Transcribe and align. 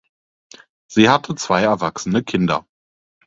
Sie 0.87 1.09
hatte 1.09 1.35
zwei 1.35 1.61
erwachsene 1.61 2.23
Kinder. 2.23 2.65